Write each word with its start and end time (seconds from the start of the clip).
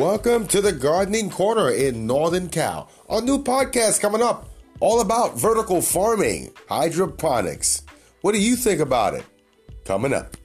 Welcome 0.00 0.46
to 0.46 0.62
the 0.62 0.72
Gardening 0.72 1.28
Corner 1.28 1.70
in 1.70 2.06
Northern 2.06 2.48
Cal. 2.48 2.88
A 3.10 3.20
new 3.20 3.36
podcast 3.44 4.00
coming 4.00 4.22
up 4.22 4.48
all 4.80 5.02
about 5.02 5.38
vertical 5.38 5.82
farming, 5.82 6.52
hydroponics. 6.70 7.82
What 8.22 8.32
do 8.32 8.40
you 8.40 8.56
think 8.56 8.80
about 8.80 9.12
it? 9.12 9.26
Coming 9.84 10.14
up. 10.14 10.38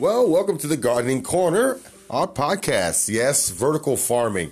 Well, 0.00 0.28
welcome 0.28 0.58
to 0.58 0.66
the 0.66 0.76
Gardening 0.76 1.22
Corner, 1.22 1.78
our 2.10 2.26
podcast. 2.26 3.08
Yes, 3.08 3.50
vertical 3.50 3.96
farming. 3.96 4.50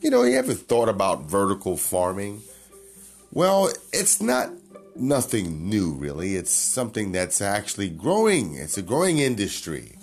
You 0.00 0.08
know, 0.08 0.22
you 0.22 0.38
ever 0.38 0.54
thought 0.54 0.88
about 0.88 1.24
vertical 1.24 1.76
farming? 1.76 2.40
Well, 3.32 3.70
it's 3.92 4.20
not 4.20 4.50
nothing 4.96 5.68
new, 5.68 5.92
really. 5.92 6.36
It's 6.36 6.50
something 6.50 7.12
that's 7.12 7.40
actually 7.40 7.90
growing. 7.90 8.54
It's 8.54 8.78
a 8.78 8.82
growing 8.82 9.18
industry. 9.18 9.98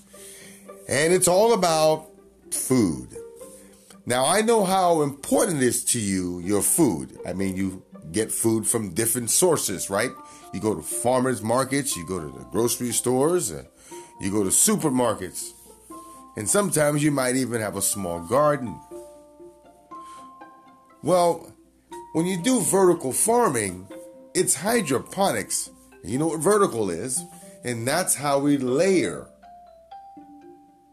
And 0.88 1.14
it's 1.14 1.28
all 1.28 1.54
about 1.54 2.08
food. 2.52 3.10
Now, 4.06 4.26
I 4.26 4.42
know 4.42 4.64
how 4.64 5.02
important 5.02 5.64
it 5.64 5.66
is 5.66 5.84
to 5.86 6.00
you, 6.00 6.40
your 6.40 6.62
food. 6.62 7.18
I 7.26 7.34
mean, 7.34 7.58
you 7.58 7.84
get 8.12 8.32
food 8.32 8.68
from 8.68 8.94
different 8.94 9.32
sources, 9.32 9.90
right? 9.90 10.12
You 10.54 10.60
go 10.60 10.76
to 10.76 10.82
farmers 10.82 11.42
markets, 11.42 11.96
you 11.98 12.06
go 12.06 12.20
to 12.20 12.28
the 12.28 12.46
grocery 12.46 12.92
stores, 12.92 13.52
uh, 13.52 13.64
you 14.22 14.32
go 14.32 14.44
to 14.44 14.50
supermarkets, 14.50 15.52
and 16.38 16.48
sometimes 16.48 17.04
you 17.04 17.12
might 17.12 17.36
even 17.36 17.62
have 17.62 17.76
a 17.76 17.82
small 17.82 18.20
garden. 18.20 18.80
Well, 21.02 21.52
when 22.16 22.26
you 22.26 22.38
do 22.38 22.62
vertical 22.62 23.12
farming, 23.12 23.86
it's 24.34 24.56
hydroponics. 24.56 25.70
You 26.02 26.18
know 26.18 26.28
what 26.28 26.40
vertical 26.40 26.90
is, 26.90 27.22
and 27.66 27.86
that's 27.86 28.16
how 28.16 28.40
we 28.40 28.56
layer 28.56 29.28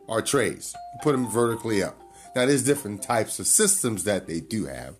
our 0.09 0.21
trays. 0.21 0.75
put 1.01 1.13
them 1.13 1.31
vertically 1.31 1.81
up. 1.81 1.97
Now, 2.35 2.47
there's 2.47 2.65
different 2.65 3.05
types 3.05 3.39
of 3.39 3.47
systems 3.47 4.03
that 4.03 4.27
they 4.27 4.41
do 4.41 4.67
have, 4.67 4.97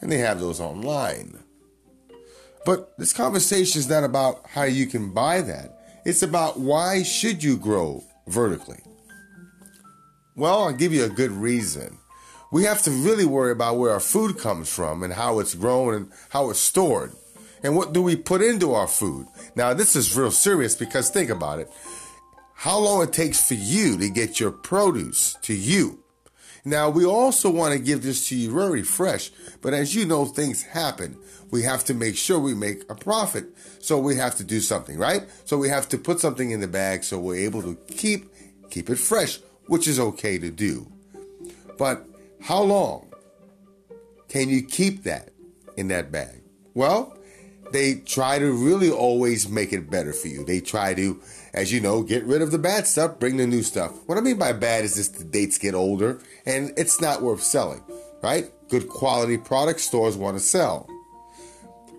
and 0.00 0.12
they 0.12 0.18
have 0.18 0.38
those 0.38 0.60
online. 0.60 1.42
But 2.64 2.96
this 2.96 3.12
conversation 3.12 3.80
is 3.80 3.88
not 3.88 4.04
about 4.04 4.46
how 4.46 4.62
you 4.62 4.86
can 4.86 5.12
buy 5.12 5.40
that. 5.40 5.76
It's 6.04 6.22
about 6.22 6.60
why 6.60 7.02
should 7.02 7.42
you 7.42 7.56
grow 7.56 8.04
vertically? 8.28 8.84
Well, 10.36 10.62
I'll 10.62 10.72
give 10.72 10.92
you 10.92 11.02
a 11.02 11.08
good 11.08 11.32
reason 11.32 11.98
we 12.50 12.64
have 12.64 12.82
to 12.82 12.90
really 12.90 13.24
worry 13.24 13.52
about 13.52 13.76
where 13.76 13.92
our 13.92 14.00
food 14.00 14.38
comes 14.38 14.72
from 14.72 15.02
and 15.02 15.12
how 15.12 15.38
it's 15.38 15.54
grown 15.54 15.94
and 15.94 16.12
how 16.30 16.50
it's 16.50 16.60
stored. 16.60 17.12
And 17.62 17.76
what 17.76 17.92
do 17.92 18.02
we 18.02 18.16
put 18.16 18.40
into 18.40 18.72
our 18.72 18.86
food? 18.86 19.26
Now, 19.56 19.74
this 19.74 19.96
is 19.96 20.16
real 20.16 20.30
serious 20.30 20.74
because 20.74 21.10
think 21.10 21.30
about 21.30 21.58
it. 21.58 21.70
How 22.54 22.78
long 22.78 23.02
it 23.02 23.12
takes 23.12 23.46
for 23.46 23.54
you 23.54 23.98
to 23.98 24.08
get 24.08 24.40
your 24.40 24.50
produce 24.50 25.36
to 25.42 25.54
you. 25.54 26.02
Now, 26.64 26.90
we 26.90 27.04
also 27.04 27.50
want 27.50 27.72
to 27.72 27.78
give 27.78 28.02
this 28.02 28.28
to 28.28 28.36
you 28.36 28.52
very 28.52 28.82
fresh, 28.82 29.30
but 29.62 29.74
as 29.74 29.94
you 29.94 30.04
know, 30.04 30.24
things 30.24 30.62
happen. 30.62 31.16
We 31.50 31.62
have 31.62 31.84
to 31.84 31.94
make 31.94 32.16
sure 32.16 32.38
we 32.38 32.54
make 32.54 32.82
a 32.90 32.94
profit. 32.94 33.46
So 33.80 33.98
we 33.98 34.16
have 34.16 34.34
to 34.36 34.44
do 34.44 34.60
something, 34.60 34.98
right? 34.98 35.22
So 35.44 35.56
we 35.56 35.68
have 35.68 35.88
to 35.90 35.98
put 35.98 36.20
something 36.20 36.50
in 36.50 36.60
the 36.60 36.68
bag 36.68 37.04
so 37.04 37.18
we're 37.18 37.44
able 37.44 37.62
to 37.62 37.76
keep 37.88 38.30
keep 38.70 38.90
it 38.90 38.98
fresh, 38.98 39.38
which 39.66 39.88
is 39.88 39.98
okay 39.98 40.38
to 40.38 40.50
do. 40.50 40.92
But 41.78 42.06
how 42.40 42.62
long 42.62 43.12
can 44.28 44.48
you 44.48 44.62
keep 44.62 45.04
that 45.04 45.30
in 45.76 45.88
that 45.88 46.12
bag? 46.12 46.42
Well, 46.74 47.16
they 47.72 47.96
try 47.96 48.38
to 48.38 48.52
really 48.52 48.90
always 48.90 49.48
make 49.48 49.72
it 49.72 49.90
better 49.90 50.12
for 50.12 50.28
you. 50.28 50.44
They 50.44 50.60
try 50.60 50.94
to, 50.94 51.20
as 51.52 51.72
you 51.72 51.80
know, 51.80 52.02
get 52.02 52.24
rid 52.24 52.42
of 52.42 52.50
the 52.50 52.58
bad 52.58 52.86
stuff, 52.86 53.18
bring 53.18 53.36
the 53.36 53.46
new 53.46 53.62
stuff. 53.62 53.92
What 54.06 54.18
I 54.18 54.20
mean 54.20 54.38
by 54.38 54.52
bad 54.52 54.84
is 54.84 54.94
just 54.94 55.18
the 55.18 55.24
dates 55.24 55.58
get 55.58 55.74
older 55.74 56.20
and 56.46 56.72
it's 56.76 57.00
not 57.00 57.22
worth 57.22 57.42
selling, 57.42 57.82
right? 58.22 58.50
Good 58.68 58.88
quality 58.88 59.38
product 59.38 59.80
stores 59.80 60.16
want 60.16 60.36
to 60.36 60.42
sell. 60.42 60.88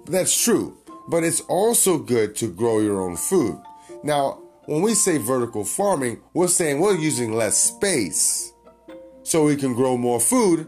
That's 0.05 0.43
true, 0.43 0.77
but 1.07 1.23
it's 1.23 1.41
also 1.41 1.97
good 1.97 2.35
to 2.37 2.51
grow 2.51 2.79
your 2.79 3.01
own 3.01 3.15
food. 3.15 3.61
Now, 4.03 4.41
when 4.65 4.81
we 4.81 4.93
say 4.93 5.17
vertical 5.17 5.65
farming, 5.65 6.21
we're 6.33 6.47
saying 6.47 6.79
we're 6.79 6.95
using 6.95 7.33
less 7.33 7.57
space 7.57 8.53
so 9.23 9.45
we 9.45 9.55
can 9.55 9.73
grow 9.73 9.97
more 9.97 10.19
food 10.19 10.67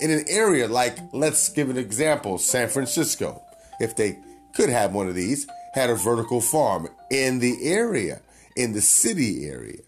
in 0.00 0.10
an 0.10 0.24
area 0.28 0.68
like, 0.68 0.98
let's 1.12 1.48
give 1.48 1.70
an 1.70 1.76
example, 1.76 2.38
San 2.38 2.68
Francisco. 2.68 3.42
If 3.80 3.96
they 3.96 4.18
could 4.54 4.68
have 4.68 4.92
one 4.92 5.08
of 5.08 5.14
these, 5.14 5.46
had 5.74 5.90
a 5.90 5.94
vertical 5.94 6.40
farm 6.40 6.88
in 7.10 7.38
the 7.38 7.56
area, 7.62 8.20
in 8.56 8.72
the 8.72 8.80
city 8.80 9.46
area. 9.46 9.80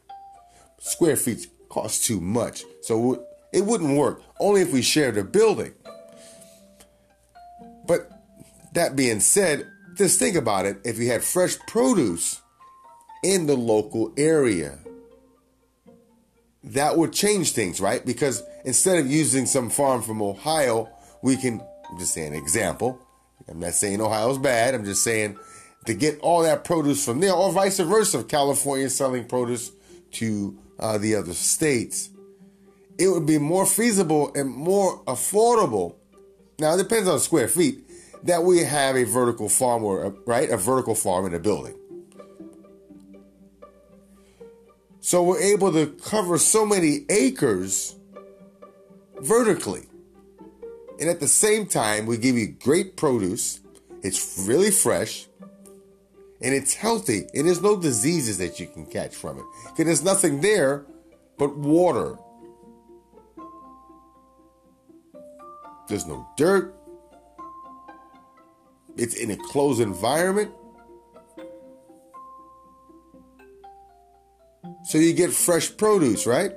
Square 0.79 1.17
feet 1.17 1.47
cost 1.69 2.05
too 2.05 2.21
much, 2.21 2.65
so 2.83 3.27
it 3.53 3.65
wouldn't 3.65 3.97
work. 3.97 4.23
Only 4.41 4.63
if 4.63 4.73
we 4.73 4.83
shared 4.83 5.17
a 5.17 5.25
building. 5.25 5.75
But 7.87 8.11
that 8.73 8.97
being 8.97 9.21
said, 9.21 9.67
just 9.95 10.19
think 10.19 10.37
about 10.37 10.67
it. 10.67 10.79
If 10.85 10.99
you 10.99 11.11
had 11.11 11.23
fresh 11.23 11.59
produce 11.67 12.41
in 13.23 13.47
the 13.47 13.57
local 13.57 14.13
area, 14.17 14.79
that 16.65 16.97
would 16.97 17.13
change 17.13 17.53
things, 17.53 17.81
right? 17.81 18.05
Because 18.05 18.43
instead 18.65 18.99
of 18.99 19.11
using 19.11 19.47
some 19.47 19.71
farm 19.71 20.03
from 20.03 20.23
Ohio, 20.23 20.89
we 21.23 21.37
can, 21.37 21.61
I'm 21.91 21.99
just 21.99 22.17
example. 22.17 23.01
I'm 23.49 23.61
not 23.61 23.75
saying 23.75 24.01
Ohio's 24.01 24.39
bad. 24.39 24.75
I'm 24.75 24.85
just 24.85 25.03
saying 25.03 25.39
to 25.87 25.95
get 25.95 26.19
all 26.21 26.43
that 26.43 26.65
produce 26.65 27.05
from 27.05 27.21
there, 27.21 27.33
or 27.33 27.53
vice 27.53 27.79
versa, 27.79 28.19
of 28.19 28.29
California 28.29 28.89
selling 28.89 29.27
produce 29.27 29.71
to 30.13 30.59
uh, 30.79 30.97
the 30.99 31.15
other 31.17 31.35
states, 31.35 32.09
it 32.99 33.09
would 33.09 33.27
be 33.27 33.39
more 33.39 33.67
feasible 33.67 34.33
and 34.35 34.49
more 34.49 35.05
affordable. 35.05 35.97
Now, 36.59 36.75
it 36.75 36.79
depends 36.79 37.09
on 37.09 37.19
square 37.19 37.49
feet 37.49 37.81
that 38.25 38.43
we 38.43 38.61
have 38.61 38.97
a 38.97 39.05
vertical 39.05 39.49
farm 39.49 39.85
or, 39.85 40.17
right, 40.27 40.49
a 40.49 40.57
vertical 40.57 40.95
farm 40.95 41.27
in 41.27 41.35
a 41.35 41.39
building. 41.39 41.75
So 45.05 45.23
we're 45.23 45.43
able 45.43 45.71
to 45.71 45.89
cover 46.03 46.39
so 46.39 46.65
many 46.65 47.05
acres 47.11 47.95
vertically. 49.21 49.83
And 50.99 51.11
at 51.11 51.21
the 51.21 51.29
same 51.29 51.67
time, 51.67 52.07
we 52.07 52.17
give 52.17 52.39
you 52.39 52.47
great 52.47 52.97
produce. 52.97 53.61
It's 54.03 54.47
really 54.49 54.71
fresh 54.71 55.27
and 56.41 56.55
it's 56.55 56.73
healthy. 56.73 57.27
And 57.35 57.47
there's 57.47 57.61
no 57.61 57.79
diseases 57.79 58.39
that 58.39 58.59
you 58.59 58.67
can 58.67 58.87
catch 58.87 59.15
from 59.15 59.41
it. 59.41 59.45
Because 59.65 59.85
there's 59.85 60.03
nothing 60.03 60.41
there 60.41 60.87
but 61.37 61.55
water. 61.55 62.17
There's 65.87 66.07
no 66.07 66.27
dirt. 66.39 66.75
It's 68.97 69.17
in 69.17 69.33
a 69.33 69.37
closed 69.37 69.83
environment. 69.83 70.51
So 74.85 74.99
you 74.99 75.13
get 75.13 75.33
fresh 75.33 75.75
produce, 75.77 76.27
right? 76.27 76.53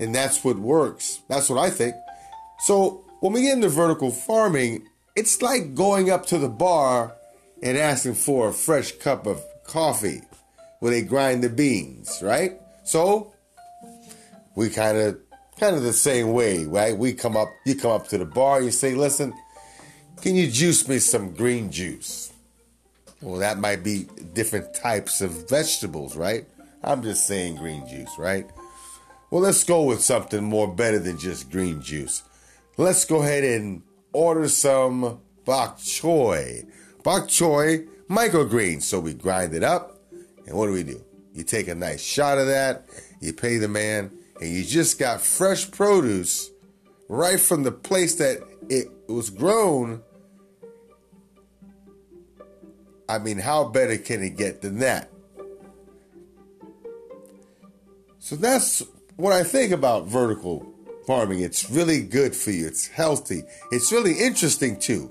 And 0.00 0.14
that's 0.14 0.42
what 0.42 0.58
works. 0.58 1.20
That's 1.28 1.48
what 1.48 1.58
I 1.58 1.70
think. 1.70 1.94
So 2.60 3.04
when 3.20 3.32
we 3.32 3.42
get 3.42 3.54
into 3.54 3.68
vertical 3.68 4.10
farming, 4.10 4.86
it's 5.14 5.42
like 5.42 5.74
going 5.74 6.10
up 6.10 6.26
to 6.26 6.38
the 6.38 6.48
bar 6.48 7.14
and 7.62 7.76
asking 7.76 8.14
for 8.14 8.48
a 8.48 8.52
fresh 8.52 8.92
cup 8.92 9.26
of 9.26 9.42
coffee 9.64 10.22
where 10.80 10.90
they 10.90 11.02
grind 11.02 11.44
the 11.44 11.48
beans, 11.48 12.20
right? 12.22 12.60
So 12.84 13.32
we 14.56 14.70
kind 14.70 14.98
of 14.98 15.18
kind 15.58 15.76
of 15.76 15.82
the 15.82 15.92
same 15.92 16.32
way, 16.32 16.64
right? 16.64 16.96
We 16.96 17.12
come 17.12 17.36
up, 17.36 17.48
you 17.64 17.76
come 17.76 17.92
up 17.92 18.08
to 18.08 18.18
the 18.18 18.24
bar, 18.24 18.60
you 18.60 18.72
say, 18.72 18.94
"Listen, 18.94 19.32
can 20.20 20.34
you 20.34 20.50
juice 20.50 20.88
me 20.88 20.98
some 20.98 21.34
green 21.34 21.70
juice?" 21.70 22.32
Well, 23.20 23.38
that 23.38 23.58
might 23.58 23.84
be 23.84 24.08
different 24.34 24.74
types 24.74 25.20
of 25.20 25.48
vegetables, 25.48 26.16
right? 26.16 26.46
I'm 26.84 27.02
just 27.02 27.26
saying 27.26 27.56
green 27.56 27.86
juice, 27.86 28.18
right? 28.18 28.50
Well, 29.30 29.42
let's 29.42 29.64
go 29.64 29.84
with 29.84 30.02
something 30.02 30.44
more 30.44 30.72
better 30.72 30.98
than 30.98 31.18
just 31.18 31.50
green 31.50 31.80
juice. 31.80 32.22
Let's 32.76 33.04
go 33.04 33.22
ahead 33.22 33.44
and 33.44 33.82
order 34.12 34.48
some 34.48 35.20
bok 35.44 35.78
choy. 35.78 36.66
Bok 37.02 37.28
choy 37.28 37.86
microgreens. 38.08 38.82
So 38.82 39.00
we 39.00 39.14
grind 39.14 39.54
it 39.54 39.62
up, 39.62 40.00
and 40.46 40.56
what 40.56 40.66
do 40.66 40.72
we 40.72 40.82
do? 40.82 41.04
You 41.32 41.44
take 41.44 41.68
a 41.68 41.74
nice 41.74 42.02
shot 42.02 42.38
of 42.38 42.46
that, 42.48 42.86
you 43.20 43.32
pay 43.32 43.56
the 43.56 43.68
man, 43.68 44.10
and 44.40 44.50
you 44.50 44.64
just 44.64 44.98
got 44.98 45.20
fresh 45.20 45.70
produce 45.70 46.50
right 47.08 47.40
from 47.40 47.62
the 47.62 47.72
place 47.72 48.16
that 48.16 48.42
it 48.68 48.88
was 49.08 49.30
grown. 49.30 50.02
I 53.08 53.18
mean, 53.18 53.38
how 53.38 53.64
better 53.64 53.96
can 53.96 54.22
it 54.22 54.36
get 54.36 54.62
than 54.62 54.78
that? 54.80 55.10
So 58.22 58.36
that's 58.36 58.84
what 59.16 59.32
I 59.32 59.42
think 59.42 59.72
about 59.72 60.06
vertical 60.06 60.72
farming. 61.08 61.40
It's 61.40 61.68
really 61.68 62.04
good 62.04 62.36
for 62.36 62.52
you. 62.52 62.68
It's 62.68 62.86
healthy. 62.86 63.42
It's 63.72 63.90
really 63.90 64.12
interesting 64.12 64.78
too. 64.78 65.10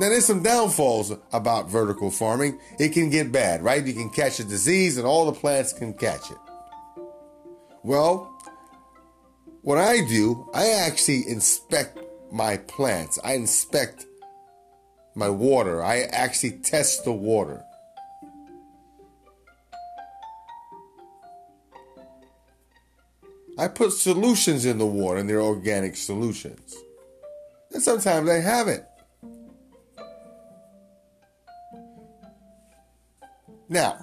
Now, 0.00 0.08
there's 0.08 0.24
some 0.24 0.42
downfalls 0.42 1.12
about 1.32 1.70
vertical 1.70 2.10
farming. 2.10 2.58
It 2.80 2.88
can 2.88 3.10
get 3.10 3.30
bad, 3.30 3.62
right? 3.62 3.86
You 3.86 3.92
can 3.92 4.10
catch 4.10 4.40
a 4.40 4.44
disease 4.44 4.98
and 4.98 5.06
all 5.06 5.26
the 5.26 5.38
plants 5.38 5.72
can 5.72 5.94
catch 5.94 6.32
it. 6.32 6.36
Well, 7.84 8.36
what 9.62 9.78
I 9.78 10.00
do, 10.08 10.50
I 10.52 10.70
actually 10.70 11.28
inspect 11.28 12.00
my 12.32 12.56
plants. 12.56 13.20
I 13.22 13.34
inspect 13.34 14.04
my 15.14 15.30
water. 15.30 15.80
I 15.80 16.00
actually 16.10 16.58
test 16.58 17.04
the 17.04 17.12
water. 17.12 17.62
I 23.58 23.68
put 23.68 23.92
solutions 23.92 24.64
in 24.64 24.78
the 24.78 24.86
water, 24.86 25.18
and 25.18 25.28
they're 25.28 25.42
organic 25.42 25.96
solutions. 25.96 26.76
And 27.72 27.82
sometimes 27.82 28.30
I 28.30 28.40
haven't. 28.40 28.84
Now, 33.68 33.98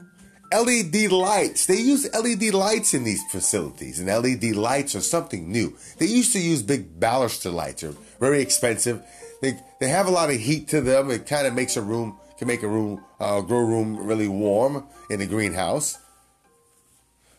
LED 0.54 1.12
lights. 1.12 1.66
They 1.66 1.78
use 1.78 2.08
LED 2.14 2.54
lights 2.54 2.94
in 2.94 3.04
these 3.04 3.24
facilities, 3.32 4.00
and 4.00 4.08
LED 4.08 4.56
lights 4.56 4.96
are 4.96 5.02
something 5.02 5.52
new. 5.52 5.76
They 5.98 6.06
used 6.06 6.34
to 6.34 6.40
use 6.40 6.62
big 6.62 7.00
baluster 7.00 7.52
lights, 7.52 7.84
are 7.84 7.96
very 8.20 8.42
expensive. 8.42 9.04
They 9.42 9.60
they 9.80 9.90
have 9.90 10.08
a 10.08 10.12
lot 10.12 10.30
of 10.30 10.38
heat 10.38 10.68
to 10.70 10.82
them. 10.82 11.10
It 11.10 11.28
kind 11.28 11.48
of 11.48 11.54
makes 11.54 11.78
a 11.78 11.82
room 11.82 12.20
can 12.38 12.48
make 12.48 12.64
a 12.64 12.68
room 12.68 13.04
uh, 13.20 13.42
grow 13.42 13.60
room 13.60 14.06
really 14.06 14.28
warm 14.28 14.86
in 15.10 15.22
a 15.22 15.26
greenhouse. 15.26 15.98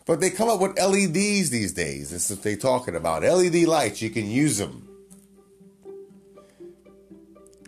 But 0.06 0.20
they 0.20 0.30
come 0.30 0.48
up 0.48 0.60
with 0.60 0.78
LEDs 0.78 1.50
these 1.50 1.72
days. 1.72 2.10
This 2.10 2.30
is 2.30 2.36
what 2.36 2.44
they're 2.44 2.56
talking 2.56 2.94
about. 2.94 3.22
LED 3.22 3.64
lights, 3.64 4.00
you 4.00 4.10
can 4.10 4.30
use 4.30 4.58
them. 4.58 4.88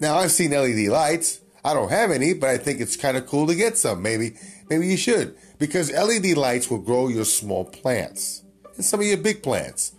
Now 0.00 0.18
I've 0.18 0.30
seen 0.30 0.52
LED 0.52 0.88
lights. 0.88 1.40
I 1.64 1.74
don't 1.74 1.90
have 1.90 2.12
any, 2.12 2.34
but 2.34 2.48
I 2.48 2.56
think 2.56 2.80
it's 2.80 2.96
kind 2.96 3.16
of 3.16 3.26
cool 3.26 3.48
to 3.48 3.54
get 3.56 3.76
some. 3.76 4.00
Maybe, 4.00 4.36
maybe 4.70 4.86
you 4.86 4.96
should, 4.96 5.36
because 5.58 5.92
LED 5.92 6.36
lights 6.36 6.70
will 6.70 6.78
grow 6.78 7.08
your 7.08 7.24
small 7.24 7.64
plants 7.64 8.44
and 8.76 8.84
some 8.84 9.00
of 9.00 9.06
your 9.06 9.16
big 9.16 9.42
plants. 9.42 9.92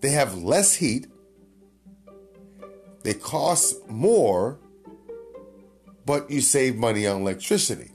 They 0.00 0.10
have 0.10 0.38
less 0.38 0.76
heat. 0.76 1.08
They 3.02 3.14
cost 3.14 3.88
more, 3.88 4.60
but 6.06 6.30
you 6.30 6.40
save 6.40 6.76
money 6.76 7.06
on 7.06 7.22
electricity. 7.22 7.90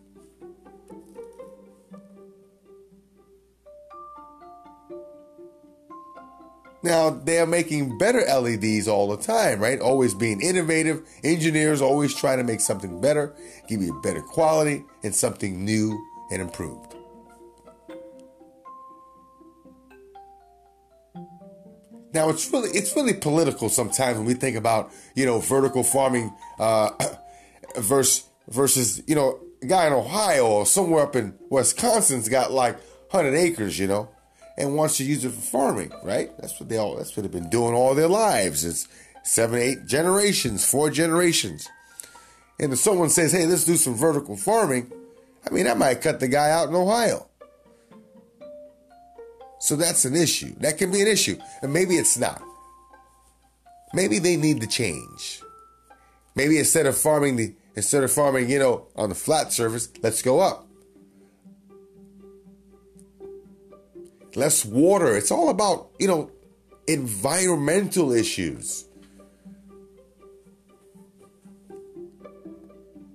Now 6.88 7.10
they 7.10 7.38
are 7.40 7.46
making 7.46 7.98
better 7.98 8.20
LEDs 8.20 8.88
all 8.88 9.10
the 9.10 9.18
time, 9.18 9.60
right? 9.60 9.78
Always 9.78 10.14
being 10.14 10.40
innovative. 10.40 11.06
Engineers 11.22 11.82
always 11.82 12.16
trying 12.16 12.38
to 12.38 12.46
make 12.46 12.62
something 12.62 13.02
better, 13.02 13.36
give 13.68 13.82
you 13.82 14.00
better 14.02 14.22
quality 14.22 14.86
and 15.04 15.14
something 15.14 15.66
new 15.66 16.02
and 16.32 16.42
improved. 16.42 16.96
Now 22.14 22.30
it's 22.30 22.50
really 22.54 22.70
it's 22.70 22.96
really 22.96 23.16
political 23.16 23.68
sometimes 23.68 24.18
when 24.18 24.26
we 24.26 24.34
think 24.34 24.56
about 24.56 24.90
you 25.14 25.26
know 25.26 25.42
vertical 25.42 25.84
farming 25.84 26.34
uh, 26.58 26.92
versus 27.76 28.30
versus 28.48 29.04
you 29.08 29.16
know 29.16 29.42
a 29.62 29.66
guy 29.66 29.88
in 29.88 29.94
Ohio 29.94 30.48
or 30.48 30.66
somewhere 30.66 31.04
up 31.04 31.18
in 31.18 31.38
Wisconsin's 31.50 32.30
got 32.30 32.54
like 32.54 32.80
hundred 33.12 33.36
acres, 33.36 33.78
you 33.78 33.88
know 33.88 34.10
and 34.58 34.76
wants 34.76 34.98
to 34.98 35.04
use 35.04 35.24
it 35.24 35.32
for 35.32 35.42
farming, 35.42 35.92
right? 36.04 36.36
That's 36.40 36.60
what 36.60 36.70
they 36.70 36.78
all 36.78 36.96
that's 36.96 37.16
what 37.16 37.24
they've 37.24 37.32
been 37.32 37.50
doing 37.50 37.74
all 37.74 37.94
their 37.94 38.08
lives. 38.08 38.66
It's 38.66 38.88
seven, 39.24 39.60
eight 39.60 39.86
generations, 39.86 40.70
four 40.70 40.90
generations. 40.90 41.70
And 42.60 42.74
if 42.74 42.80
someone 42.80 43.10
says, 43.10 43.32
hey, 43.32 43.46
let's 43.46 43.66
do 43.66 43.78
some 43.78 43.96
vertical 43.96 44.36
farming, 44.36 44.92
I 45.46 45.52
mean 45.52 45.66
that 45.66 45.78
might 45.78 46.02
cut 46.02 46.20
the 46.20 46.28
guy 46.28 46.50
out 46.50 46.70
in 46.70 46.76
Ohio. 46.76 47.28
So 49.60 49.76
that's 49.76 50.06
an 50.06 50.16
issue. 50.16 50.54
That 50.60 50.78
can 50.78 50.92
be 50.92 51.02
an 51.02 51.08
issue. 51.08 51.38
And 51.62 51.74
maybe 51.74 51.98
it's 51.98 52.18
not. 52.18 52.42
Maybe 53.94 54.20
they 54.20 54.38
need 54.38 54.62
to 54.62 54.68
change. 54.68 55.42
Maybe 56.36 56.60
instead 56.60 56.86
of 56.86 56.98
farming 56.98 57.36
the 57.36 57.56
instead 57.76 58.04
of 58.04 58.12
farming, 58.12 58.50
you 58.50 58.60
know, 58.60 58.88
on 58.96 59.10
the 59.10 59.16
flat 59.16 59.52
surface, 59.52 59.90
let's 60.02 60.22
go 60.22 60.40
up. 60.40 60.67
Less 64.36 64.66
water. 64.66 65.16
It's 65.16 65.32
all 65.32 65.50
about, 65.50 65.90
you 66.00 66.08
know, 66.08 66.32
environmental 66.88 68.12
issues. 68.12 68.86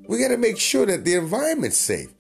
We 0.06 0.18
got 0.18 0.28
to 0.28 0.36
make 0.36 0.58
sure 0.58 0.84
that 0.86 1.04
the 1.04 1.14
environment's 1.14 1.78
safe. 1.78 2.12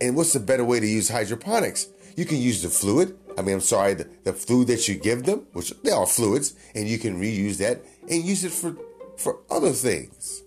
And 0.00 0.16
what's 0.16 0.32
the 0.32 0.40
better 0.40 0.64
way 0.64 0.80
to 0.80 0.86
use 0.86 1.08
hydroponics? 1.08 1.88
You 2.16 2.24
can 2.24 2.38
use 2.38 2.62
the 2.62 2.68
fluid. 2.68 3.16
I 3.36 3.42
mean, 3.42 3.56
I'm 3.56 3.60
sorry, 3.60 3.94
the, 3.94 4.08
the 4.22 4.32
fluid 4.32 4.68
that 4.68 4.86
you 4.86 4.94
give 4.94 5.24
them, 5.24 5.46
which 5.52 5.72
they 5.82 5.90
are 5.90 6.06
fluids, 6.06 6.54
and 6.74 6.88
you 6.88 6.98
can 6.98 7.20
reuse 7.20 7.58
that 7.58 7.82
and 8.08 8.22
use 8.22 8.44
it 8.44 8.52
for, 8.52 8.76
for 9.16 9.40
other 9.50 9.72
things. 9.72 10.42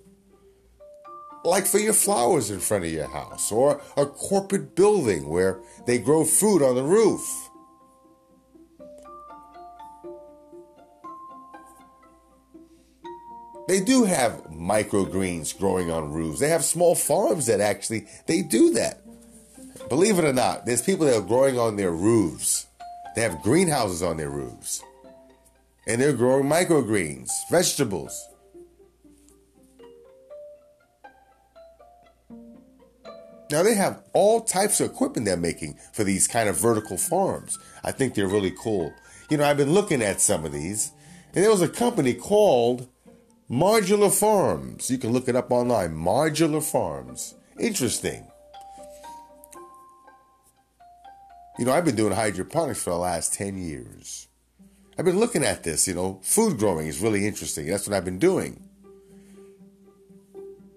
Like 1.43 1.65
for 1.65 1.79
your 1.79 1.93
flowers 1.93 2.51
in 2.51 2.59
front 2.59 2.85
of 2.85 2.91
your 2.91 3.09
house 3.09 3.51
or 3.51 3.81
a 3.95 4.05
corporate 4.05 4.75
building 4.75 5.27
where 5.27 5.59
they 5.85 5.97
grow 5.97 6.23
food 6.23 6.61
on 6.61 6.75
the 6.75 6.83
roof. 6.83 7.46
They 13.67 13.81
do 13.81 14.05
have 14.05 14.45
microgreens 14.45 15.57
growing 15.57 15.91
on 15.91 16.13
roofs. 16.13 16.39
They 16.39 16.49
have 16.49 16.63
small 16.63 16.95
farms 16.95 17.47
that 17.47 17.59
actually 17.59 18.07
they 18.25 18.41
do 18.41 18.71
that. 18.73 19.01
Believe 19.89 20.19
it 20.19 20.25
or 20.25 20.33
not, 20.33 20.65
there's 20.65 20.81
people 20.81 21.05
that 21.05 21.17
are 21.17 21.21
growing 21.21 21.59
on 21.59 21.75
their 21.75 21.91
roofs. 21.91 22.67
They 23.15 23.21
have 23.21 23.41
greenhouses 23.41 24.01
on 24.01 24.17
their 24.17 24.29
roofs. 24.29 24.83
And 25.85 26.01
they're 26.01 26.13
growing 26.13 26.45
microgreens, 26.45 27.29
vegetables. 27.51 28.27
Now 33.49 33.63
they 33.63 33.75
have 33.75 34.03
all 34.13 34.41
types 34.41 34.81
of 34.81 34.91
equipment 34.91 35.25
they're 35.25 35.37
making 35.37 35.77
for 35.93 36.03
these 36.03 36.27
kind 36.27 36.49
of 36.49 36.57
vertical 36.57 36.97
farms. 36.97 37.57
I 37.83 37.91
think 37.91 38.13
they're 38.13 38.27
really 38.27 38.51
cool. 38.51 38.93
You 39.29 39.37
know, 39.37 39.45
I've 39.45 39.57
been 39.57 39.73
looking 39.73 40.01
at 40.01 40.21
some 40.21 40.45
of 40.45 40.51
these, 40.51 40.91
and 41.33 41.43
there 41.43 41.51
was 41.51 41.61
a 41.61 41.69
company 41.69 42.13
called 42.13 42.87
Modular 43.49 44.11
Farms. 44.11 44.91
You 44.91 44.97
can 44.97 45.13
look 45.13 45.29
it 45.29 45.35
up 45.35 45.51
online. 45.51 45.95
Modular 45.95 46.61
Farms. 46.61 47.33
Interesting. 47.57 48.27
You 51.57 51.65
know, 51.65 51.71
I've 51.71 51.85
been 51.85 51.95
doing 51.95 52.13
hydroponics 52.13 52.83
for 52.83 52.89
the 52.89 52.97
last 52.97 53.33
10 53.33 53.57
years. 53.57 54.27
I've 54.97 55.05
been 55.05 55.19
looking 55.19 55.43
at 55.43 55.63
this, 55.63 55.87
you 55.87 55.93
know, 55.93 56.19
food 56.23 56.57
growing 56.57 56.87
is 56.87 57.01
really 57.01 57.25
interesting. 57.25 57.67
That's 57.67 57.87
what 57.87 57.95
I've 57.95 58.05
been 58.05 58.19
doing. 58.19 58.67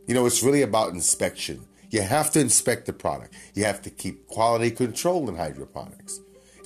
You 0.07 0.15
know, 0.15 0.25
it's 0.27 0.43
really 0.43 0.63
about 0.63 0.93
inspection. 0.93 1.67
You 1.91 2.03
have 2.03 2.31
to 2.33 2.41
inspect 2.41 2.87
the 2.87 2.93
product. 2.93 3.35
You 3.55 3.65
have 3.65 3.83
to 3.83 3.91
keep 3.91 4.29
quality 4.29 4.71
control 4.71 5.29
in 5.29 5.37
hydroponics. 5.37 6.21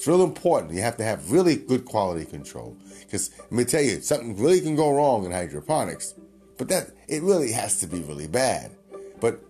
It's 0.04 0.08
real 0.11 0.23
important. 0.23 0.75
You 0.75 0.82
have 0.82 0.99
to 0.99 1.02
have 1.02 1.30
really 1.32 1.56
good 1.56 1.87
quality 1.87 2.26
control. 2.26 2.76
Because 3.00 3.30
let 3.38 3.52
me 3.52 3.64
tell 3.64 3.80
you, 3.80 4.02
something 4.02 4.37
really 4.37 4.61
can 4.61 4.76
go 4.76 4.94
wrong 4.94 5.25
in 5.25 5.32
hydroponics. 5.32 6.12
But 6.58 6.68
that 6.68 6.90
it 7.08 7.23
really 7.23 7.52
has 7.52 7.80
to 7.80 7.87
be 7.87 8.02
really 8.02 8.26
bad. 8.26 8.73
But 9.18 9.40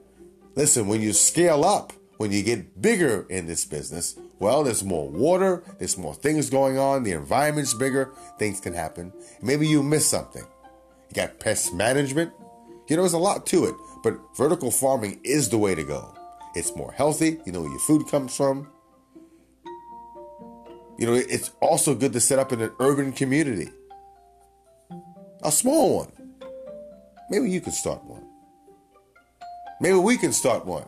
listen, 0.54 0.86
when 0.86 1.00
you 1.00 1.12
scale 1.12 1.64
up, 1.64 1.92
when 2.18 2.30
you 2.30 2.44
get 2.44 2.80
bigger 2.80 3.26
in 3.28 3.48
this 3.48 3.64
business, 3.64 4.14
well, 4.38 4.62
there's 4.62 4.84
more 4.84 5.08
water, 5.08 5.64
there's 5.80 5.98
more 5.98 6.14
things 6.14 6.50
going 6.50 6.78
on, 6.78 7.02
the 7.02 7.10
environment's 7.10 7.74
bigger, 7.74 8.12
things 8.38 8.60
can 8.60 8.74
happen. 8.74 9.12
Maybe 9.42 9.66
you 9.66 9.82
miss 9.82 10.06
something. 10.06 10.44
You 11.08 11.14
got 11.16 11.40
pest 11.40 11.74
management. 11.74 12.32
You 12.86 12.94
know, 12.94 13.02
there's 13.02 13.12
a 13.12 13.18
lot 13.18 13.44
to 13.46 13.64
it, 13.64 13.74
but 14.04 14.16
vertical 14.36 14.70
farming 14.70 15.18
is 15.24 15.48
the 15.48 15.58
way 15.58 15.74
to 15.74 15.82
go. 15.82 16.14
It's 16.54 16.76
more 16.76 16.92
healthy, 16.92 17.40
you 17.44 17.50
know 17.50 17.62
where 17.62 17.70
your 17.70 17.80
food 17.80 18.06
comes 18.06 18.36
from. 18.36 18.68
You 20.96 21.06
know, 21.06 21.14
it's 21.14 21.50
also 21.60 21.94
good 21.94 22.12
to 22.12 22.20
set 22.20 22.38
up 22.38 22.52
in 22.52 22.60
an 22.60 22.70
urban 22.78 23.12
community. 23.12 23.70
A 25.42 25.50
small 25.50 25.98
one. 25.98 26.12
Maybe 27.30 27.50
you 27.50 27.60
can 27.60 27.72
start 27.72 28.04
one. 28.04 28.24
Maybe 29.80 29.96
we 29.96 30.16
can 30.16 30.32
start 30.32 30.64
one. 30.64 30.86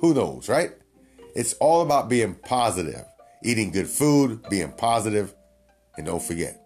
Who 0.00 0.14
knows, 0.14 0.48
right? 0.48 0.72
It's 1.34 1.54
all 1.54 1.80
about 1.80 2.08
being 2.08 2.34
positive, 2.34 3.04
eating 3.42 3.70
good 3.70 3.86
food, 3.86 4.42
being 4.50 4.72
positive, 4.72 5.32
and 5.96 6.06
don't 6.06 6.22
forget, 6.22 6.60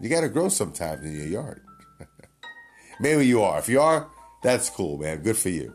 you 0.00 0.08
got 0.08 0.20
to 0.20 0.28
grow 0.28 0.48
sometimes 0.48 1.04
in 1.04 1.16
your 1.16 1.26
yard. 1.26 1.62
Maybe 3.00 3.26
you 3.26 3.42
are. 3.42 3.58
If 3.58 3.68
you 3.68 3.80
are, 3.80 4.08
that's 4.42 4.70
cool, 4.70 4.98
man. 4.98 5.22
Good 5.22 5.36
for 5.36 5.48
you. 5.48 5.74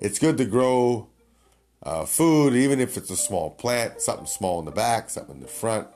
It's 0.00 0.18
good 0.18 0.36
to 0.38 0.44
grow 0.44 1.08
uh, 1.86 2.04
food, 2.04 2.54
even 2.54 2.80
if 2.80 2.96
it's 2.96 3.10
a 3.10 3.16
small 3.16 3.48
plant, 3.48 4.00
something 4.00 4.26
small 4.26 4.58
in 4.58 4.64
the 4.64 4.72
back, 4.72 5.08
something 5.08 5.36
in 5.36 5.40
the 5.40 5.46
front. 5.46 5.86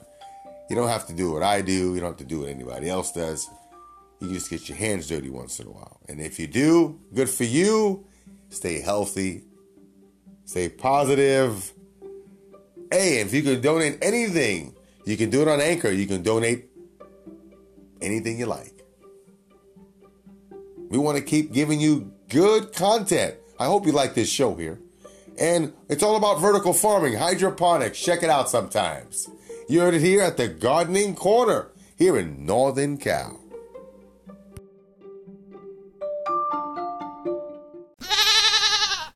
You 0.69 0.77
don't 0.77 0.89
have 0.89 1.09
to 1.09 1.13
do 1.13 1.33
what 1.33 1.43
I 1.43 1.63
do. 1.63 1.95
You 1.95 2.01
don't 2.01 2.11
have 2.11 2.19
to 2.19 2.25
do 2.25 2.41
what 2.41 2.49
anybody 2.49 2.89
else 2.89 3.11
does. 3.11 3.51
you 4.21 4.33
just 4.33 4.49
get 4.51 4.69
your 4.69 4.79
hands 4.79 5.09
dirty 5.09 5.31
once 5.31 5.59
in 5.59 5.67
a 5.67 5.71
while. 5.71 5.99
And 6.09 6.21
if 6.21 6.39
you 6.39 6.47
do, 6.47 7.01
good 7.13 7.29
for 7.29 7.43
you. 7.43 8.07
Stay 8.51 8.81
healthy, 8.81 9.45
stay 10.45 10.69
positive. 10.69 11.73
Hey, 12.91 13.21
if 13.21 13.35
you 13.35 13.43
can 13.43 13.61
donate 13.61 13.99
anything, 14.03 14.77
you 15.05 15.17
can 15.17 15.31
do 15.31 15.43
it 15.43 15.49
on 15.49 15.61
Anchor. 15.61 15.91
You 15.91 16.07
can 16.07 16.23
donate 16.23 16.67
anything 18.01 18.39
you 18.39 18.47
like. 18.47 18.85
We 20.89 20.99
want 20.99 21.19
to 21.19 21.25
keep 21.25 21.53
giving 21.53 21.81
you 21.81 22.13
good 22.29 22.73
content. 22.75 23.37
I 23.59 23.67
hope 23.67 23.87
you 23.87 23.93
like 23.93 24.15
this 24.15 24.31
show 24.31 24.55
here. 24.55 24.81
And 25.41 25.73
it's 25.89 26.03
all 26.03 26.17
about 26.17 26.39
vertical 26.41 26.75
farming, 26.75 27.15
hydroponics. 27.15 27.99
Check 27.99 28.23
it 28.23 28.29
out 28.29 28.51
sometimes. 28.51 29.29
You 29.69 29.81
heard 29.81 29.95
it 29.95 30.03
here 30.03 30.21
at 30.21 30.37
the 30.37 30.49
Gardening 30.49 31.15
Corner 31.15 31.71
here 31.97 32.19
in 32.19 32.45
Northern 32.45 32.99
Cal. 32.99 33.40